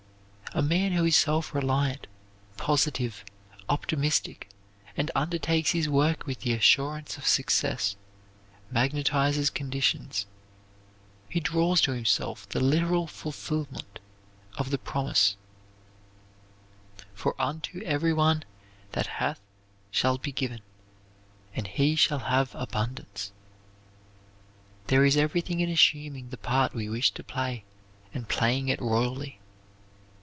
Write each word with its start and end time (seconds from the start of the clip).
A 0.53 0.61
man 0.61 0.91
who 0.91 1.05
is 1.05 1.15
self 1.15 1.55
reliant, 1.55 2.07
positive, 2.57 3.23
optimistic, 3.69 4.49
and 4.97 5.09
undertakes 5.15 5.71
his 5.71 5.87
work 5.87 6.25
with 6.27 6.41
the 6.41 6.51
assurance 6.51 7.17
of 7.17 7.25
success, 7.25 7.95
magnetizes 8.69 9.49
conditions. 9.49 10.25
He 11.29 11.39
draws 11.39 11.79
to 11.83 11.93
himself 11.93 12.49
the 12.49 12.59
literal 12.59 13.07
fulfilment 13.07 13.99
of 14.55 14.71
the 14.71 14.77
promise, 14.77 15.37
"For 17.13 17.33
unto 17.41 17.81
every 17.85 18.11
one 18.11 18.43
that 18.91 19.07
hath 19.07 19.39
shall 19.89 20.17
be 20.17 20.33
given, 20.33 20.59
and 21.55 21.65
he 21.65 21.95
shall 21.95 22.19
have 22.19 22.53
abundance." 22.55 23.31
There 24.87 25.05
is 25.05 25.15
everything 25.15 25.61
in 25.61 25.69
assuming 25.69 26.27
the 26.27 26.35
part 26.37 26.73
we 26.73 26.89
wish 26.89 27.11
to 27.11 27.23
play, 27.23 27.63
and 28.13 28.27
playing 28.27 28.67
it 28.67 28.81
royally. 28.81 29.37